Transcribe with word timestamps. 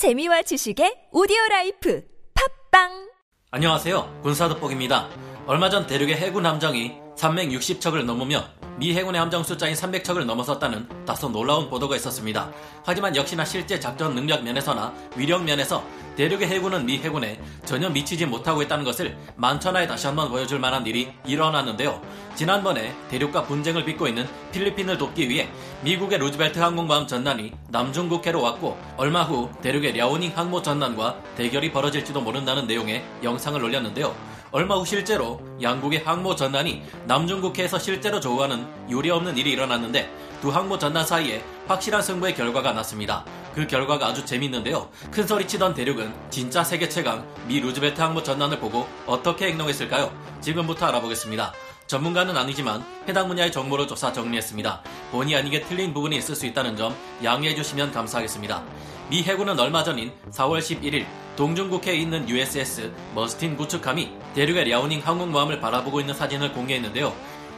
재미와 0.00 0.40
지식의 0.40 1.12
오디오 1.12 1.36
life 1.50 2.02
팟빵 2.70 3.10
안녕하세요. 3.50 4.20
군사돋보기입니다. 4.22 5.10
얼마 5.46 5.68
전 5.68 5.86
대륙의 5.86 6.14
해군 6.14 6.46
함정이 6.46 6.92
360척을 7.18 8.04
넘으며 8.04 8.42
미 8.78 8.94
해군의 8.94 9.20
함정 9.20 9.42
숫자인 9.42 9.74
300척을 9.74 10.24
넘어섰다는 10.24 11.04
다소 11.04 11.28
놀라운 11.28 11.68
보도가 11.68 11.96
있었습니다. 11.96 12.50
하지만 12.82 13.14
역시나 13.14 13.44
실제 13.44 13.78
작전 13.78 14.14
능력 14.14 14.42
면에서나 14.42 14.94
위력 15.16 15.44
면에서 15.44 15.84
대륙의 16.20 16.48
해군은 16.48 16.84
미 16.84 16.98
해군에 16.98 17.40
전혀 17.64 17.88
미치지 17.88 18.26
못하고 18.26 18.60
있다는 18.60 18.84
것을 18.84 19.16
만천하에 19.36 19.86
다시 19.86 20.06
한번 20.06 20.28
보여줄 20.28 20.58
만한 20.58 20.86
일이 20.86 21.10
일어났는데요. 21.24 21.98
지난번에 22.34 22.94
대륙과 23.08 23.44
분쟁을 23.44 23.86
빚고 23.86 24.06
있는 24.06 24.28
필리핀을 24.52 24.98
돕기 24.98 25.30
위해 25.30 25.48
미국의 25.80 26.18
루즈벨트 26.18 26.58
항공모함 26.58 27.06
전단이 27.06 27.52
남중국해로 27.68 28.42
왔고 28.42 28.76
얼마 28.98 29.22
후 29.22 29.48
대륙의 29.62 29.96
랴오닝 29.96 30.32
항모 30.36 30.60
전단과 30.60 31.16
대결이 31.38 31.72
벌어질지도 31.72 32.20
모른다는 32.20 32.66
내용의 32.66 33.02
영상을 33.22 33.64
올렸는데요. 33.64 34.14
얼마 34.50 34.74
후 34.74 34.84
실제로 34.84 35.40
양국의 35.62 36.02
항모 36.04 36.36
전단이 36.36 36.82
남중국해에서 37.06 37.78
실제로 37.78 38.20
조우하는 38.20 38.66
유례없는 38.90 39.38
일이 39.38 39.52
일어났는데 39.52 40.12
두 40.42 40.50
항모 40.50 40.78
전단 40.78 41.06
사이에 41.06 41.42
확실한 41.66 42.02
승부의 42.02 42.34
결과가 42.34 42.72
났습니다. 42.74 43.24
그 43.54 43.66
결과가 43.66 44.06
아주 44.06 44.24
재밌는데요. 44.24 44.88
큰 45.10 45.26
소리 45.26 45.46
치던 45.46 45.74
대륙은 45.74 46.12
진짜 46.30 46.62
세계 46.62 46.88
최강 46.88 47.26
미 47.46 47.60
루즈벨트 47.60 48.00
항모 48.00 48.22
전단을 48.22 48.58
보고 48.60 48.86
어떻게 49.06 49.46
행동했을까요? 49.48 50.12
지금부터 50.40 50.86
알아보겠습니다. 50.86 51.52
전문가는 51.86 52.36
아니지만 52.36 52.84
해당 53.08 53.26
분야의 53.26 53.50
정보를 53.50 53.88
조사 53.88 54.12
정리했습니다. 54.12 54.82
본의 55.10 55.34
아니게 55.34 55.62
틀린 55.62 55.92
부분이 55.92 56.16
있을 56.18 56.36
수 56.36 56.46
있다는 56.46 56.76
점 56.76 56.94
양해해 57.24 57.54
주시면 57.56 57.90
감사하겠습니다. 57.90 58.62
미 59.10 59.24
해군은 59.24 59.58
얼마 59.58 59.82
전인 59.82 60.12
4월 60.30 60.60
11일 60.60 61.04
동중국해에 61.34 61.96
있는 61.96 62.28
USS 62.28 62.92
머스틴 63.12 63.56
구축함이 63.56 64.08
대륙의 64.36 64.68
랴오닝 64.68 65.00
항공모함을 65.04 65.58
바라보고 65.58 65.98
있는 65.98 66.14
사진을 66.14 66.52
공개했는데요. 66.52 67.12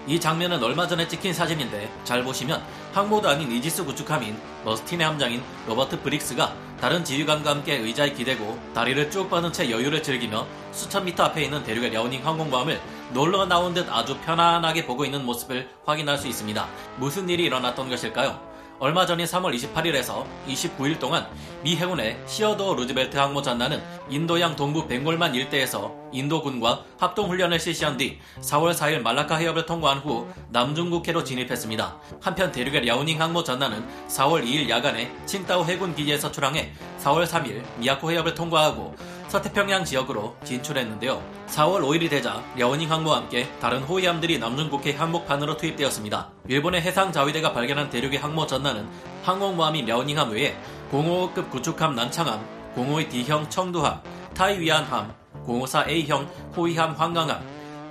이 0.07 0.19
장면은 0.19 0.63
얼마 0.63 0.87
전에 0.87 1.07
찍힌 1.07 1.33
사진인데 1.33 1.91
잘 2.03 2.25
보시면 2.25 2.63
항모도 2.93 3.29
아닌 3.29 3.51
이지스 3.53 3.85
구축함인 3.85 4.37
머스틴의 4.65 5.07
함장인 5.07 5.43
로버트 5.69 6.03
브릭스가 6.03 6.55
다른 6.81 7.05
지휘관과 7.05 7.51
함께 7.51 7.77
의자에 7.77 8.13
기대고 8.13 8.59
다리를 8.75 9.11
쭉 9.11 9.31
뻗은 9.31 9.53
채 9.53 9.71
여유를 9.71 10.03
즐기며 10.03 10.45
수천 10.73 11.05
미터 11.05 11.23
앞에 11.25 11.45
있는 11.45 11.63
대륙의 11.63 11.91
랴오닝 11.91 12.27
항공모함을 12.27 12.81
놀러 13.13 13.47
나온 13.47 13.73
듯 13.75 13.89
아주 13.89 14.19
편안하게 14.19 14.87
보고 14.87 15.05
있는 15.05 15.25
모습을 15.25 15.69
확인할 15.85 16.19
수 16.19 16.27
있습니다. 16.27 16.67
무슨 16.97 17.29
일이 17.29 17.45
일어났던 17.45 17.89
것일까요? 17.89 18.52
얼마 18.83 19.07
전인 19.07 19.27
3월 19.27 19.55
28일에서 19.55 20.27
29일 20.49 20.99
동안 20.99 21.25
미 21.63 21.77
해군의 21.77 22.19
시어도 22.27 22.75
루즈벨트 22.75 23.17
항모 23.17 23.41
전단은 23.41 23.81
인도양 24.09 24.57
동부 24.57 24.89
벵골만 24.89 25.37
일대에서 25.37 25.95
인도군과 26.11 26.83
합동훈련을 26.99 27.61
실시한 27.61 27.97
뒤 27.97 28.19
4월 28.41 28.75
4일 28.75 29.01
말라카 29.03 29.37
해협을 29.37 29.67
통과한 29.67 29.99
후 29.99 30.27
남중국해로 30.49 31.23
진입했습니다. 31.23 31.97
한편 32.21 32.51
대륙의 32.51 32.85
랴오닝 32.85 33.23
항모 33.23 33.45
전단은 33.45 33.87
4월 34.09 34.45
2일 34.45 34.69
야간에 34.69 35.15
칭따오 35.27 35.65
해군 35.65 35.95
기지에서 35.95 36.33
출항해 36.33 36.73
4월 37.05 37.25
3일 37.25 37.63
미야코 37.77 38.11
해협을 38.11 38.35
통과하고 38.35 38.97
서태평양 39.33 39.87
지역으로 39.87 40.37
진출했는데요. 40.45 41.23
4월 41.47 41.81
5일이 41.81 42.11
되자 42.11 42.45
랴오닝 42.55 42.91
항모와 42.91 43.17
함께 43.17 43.49
다른 43.61 43.83
호위함들이 43.83 44.39
남중국해 44.39 44.93
항목판으로 44.93 45.57
투입되었습니다. 45.57 46.31
일본의 46.49 46.83
해상 46.83 47.11
자위대가 47.13 47.55
발견한 47.55 47.89
대륙의 47.89 48.19
항모 48.19 48.47
전단은 48.47 48.87
항공모함인 49.23 49.87
랴오닝함 49.87 50.33
외에 50.33 50.55
055급 50.91 51.49
구축함 51.49 51.95
난창함, 51.95 52.45
052 52.77 53.09
D형 53.09 53.49
청두함, 53.49 54.03
타이 54.35 54.61
위안함, 54.61 55.15
054A형 55.47 56.27
호위함 56.55 56.93
황강함, 56.93 57.41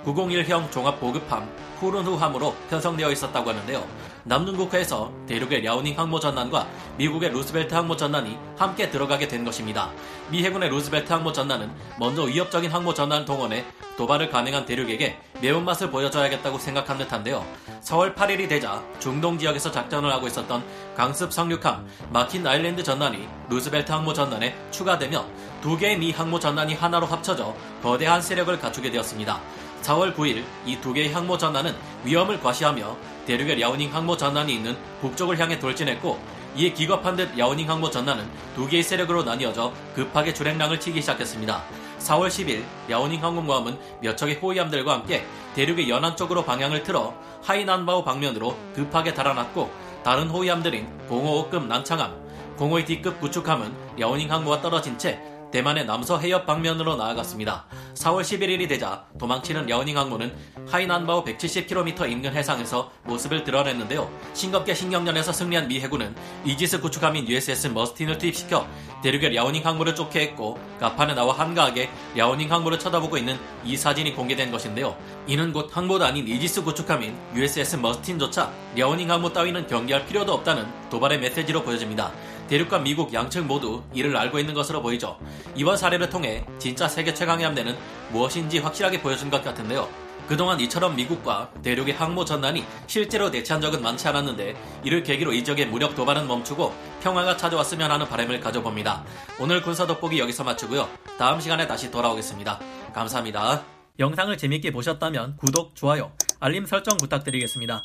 901형 0.04 0.70
종합보급함, 0.70 1.50
후룬후함으로 1.80 2.54
편성되어 2.70 3.10
있었다고 3.10 3.50
하는데요. 3.50 3.84
남중국해에서 4.24 5.12
대륙의 5.26 5.62
랴오닝 5.62 5.98
항모 5.98 6.20
전단과 6.20 6.66
미국의 6.96 7.30
루스벨트 7.30 7.74
항모 7.74 7.96
전단이 7.96 8.38
함께 8.56 8.90
들어가게 8.90 9.26
된 9.28 9.44
것입니다. 9.44 9.90
미 10.30 10.44
해군의 10.44 10.68
루스벨트 10.70 11.12
항모 11.12 11.32
전단은 11.32 11.70
먼저 11.98 12.22
위협적인 12.22 12.70
항모 12.70 12.94
전단 12.94 13.24
동원해 13.24 13.64
도발을 13.96 14.30
감행한 14.30 14.64
대륙에게 14.64 15.18
매운맛을 15.40 15.90
보여줘야겠다고 15.90 16.58
생각한 16.58 16.98
듯한데요. 16.98 17.44
4월 17.82 18.14
8일이 18.14 18.48
되자 18.48 18.82
중동 19.00 19.38
지역에서 19.38 19.70
작전을 19.70 20.12
하고 20.12 20.26
있었던 20.28 20.62
강습 20.96 21.32
상륙함 21.32 21.86
마킨 22.10 22.46
아일랜드 22.46 22.82
전단이 22.82 23.26
루스벨트 23.50 23.90
항모 23.90 24.14
전단에 24.14 24.54
추가되며 24.70 25.26
두 25.60 25.76
개의 25.76 25.98
미 25.98 26.12
항모 26.12 26.38
전단이 26.38 26.74
하나로 26.74 27.06
합쳐져 27.06 27.54
거대한 27.82 28.22
세력을 28.22 28.56
갖추게 28.60 28.90
되었습니다. 28.90 29.40
4월 29.82 30.14
9일 30.14 30.44
이 30.64 30.76
두 30.80 30.92
개의 30.92 31.12
항모 31.12 31.38
전단은 31.38 31.74
위험을 32.04 32.40
과시하며 32.40 32.96
대륙의 33.26 33.58
랴오닝 33.58 33.94
항모 33.94 34.16
전단이 34.16 34.54
있는 34.54 34.76
북쪽을 35.00 35.38
향해 35.38 35.58
돌진했고 35.58 36.18
이에 36.56 36.72
기겁한 36.72 37.16
듯 37.16 37.36
랴오닝 37.36 37.68
항모 37.68 37.90
전단은 37.90 38.28
두 38.54 38.66
개의 38.68 38.82
세력으로 38.82 39.24
나뉘어져 39.24 39.72
급하게 39.94 40.34
주행랑을 40.34 40.80
치기 40.80 41.00
시작했습니다. 41.00 41.62
4월 42.00 42.28
10일 42.28 42.64
랴오닝 42.88 43.22
항공모함은 43.22 43.78
몇 44.00 44.16
척의 44.16 44.36
호위함들과 44.36 44.92
함께 44.92 45.24
대륙의 45.54 45.88
연안 45.88 46.16
쪽으로 46.16 46.44
방향을 46.44 46.82
틀어 46.82 47.14
하이난바오 47.42 48.04
방면으로 48.04 48.56
급하게 48.74 49.14
달아났고 49.14 49.70
다른 50.02 50.28
호위함들인 50.28 50.88
055급 51.08 51.66
난창함, 51.66 52.12
052D급 52.58 53.20
구축함은 53.20 53.72
랴오닝 53.98 54.30
항모와 54.30 54.60
떨어진 54.60 54.98
채 54.98 55.20
대만의 55.52 55.86
남서 55.86 56.18
해협 56.18 56.46
방면으로 56.46 56.96
나아갔습니다. 56.96 57.66
4월 57.94 58.22
11일이 58.22 58.68
되자 58.68 59.04
도망치는 59.18 59.66
랴오닝 59.66 59.96
항모는 59.96 60.34
하이난다오 60.68 61.24
170km 61.24 62.10
인근 62.10 62.34
해상에서 62.34 62.90
모습을 63.04 63.44
드러냈는데요. 63.44 64.10
싱겁게 64.34 64.74
신경전에서 64.74 65.32
승리한 65.32 65.68
미 65.68 65.80
해군은 65.80 66.14
이지스 66.44 66.80
구축함인 66.80 67.28
USS 67.28 67.68
머스틴을 67.68 68.18
투입시켜 68.18 68.66
대륙의 69.02 69.34
랴오닝 69.34 69.64
항모를 69.66 69.94
쫓게 69.94 70.20
했고 70.20 70.58
갑판에 70.80 71.14
나와 71.14 71.38
한가하게 71.38 71.90
랴오닝 72.16 72.50
항모를 72.50 72.78
쳐다보고 72.78 73.18
있는 73.18 73.38
이 73.64 73.76
사진이 73.76 74.14
공개된 74.14 74.50
것인데요. 74.50 74.96
이는 75.26 75.52
곧 75.52 75.68
항모도 75.72 76.04
아닌 76.04 76.26
이지스 76.26 76.62
구축함인 76.64 77.16
USS 77.34 77.76
머스틴조차 77.76 78.52
랴오닝 78.76 79.10
항모 79.10 79.32
따위는 79.32 79.66
경계할 79.66 80.06
필요도 80.06 80.32
없다는 80.32 80.66
도발의 80.90 81.20
메시지로 81.20 81.62
보여집니다. 81.62 82.12
대륙과 82.52 82.80
미국 82.80 83.14
양측 83.14 83.46
모두 83.46 83.82
이를 83.94 84.14
알고 84.14 84.38
있는 84.38 84.52
것으로 84.52 84.82
보이죠. 84.82 85.18
이번 85.54 85.78
사례를 85.78 86.10
통해 86.10 86.44
진짜 86.58 86.86
세계 86.86 87.14
최강의 87.14 87.46
함대는 87.46 87.74
무엇인지 88.10 88.58
확실하게 88.58 89.00
보여준 89.00 89.30
것 89.30 89.42
같은데요. 89.42 89.88
그동안 90.28 90.60
이처럼 90.60 90.94
미국과 90.94 91.50
대륙의 91.62 91.94
항모 91.94 92.26
전단이 92.26 92.62
실제로 92.86 93.30
대치한 93.30 93.62
적은 93.62 93.80
많지 93.80 94.06
않았는데 94.06 94.54
이를 94.84 95.02
계기로 95.02 95.32
이 95.32 95.42
지역의 95.42 95.68
무력 95.68 95.94
도발은 95.94 96.28
멈추고 96.28 96.74
평화가 97.02 97.38
찾아왔으면 97.38 97.90
하는 97.90 98.06
바람을 98.06 98.40
가져봅니다. 98.40 99.02
오늘 99.40 99.62
군사 99.62 99.86
돋보기 99.86 100.18
여기서 100.18 100.44
마치고요. 100.44 100.90
다음 101.18 101.40
시간에 101.40 101.66
다시 101.66 101.90
돌아오겠습니다. 101.90 102.60
감사합니다. 102.92 103.62
영상을 103.98 104.36
재밌게 104.36 104.72
보셨다면 104.72 105.38
구독, 105.38 105.74
좋아요, 105.74 106.12
알림 106.38 106.66
설정 106.66 106.98
부탁드리겠습니다. 106.98 107.82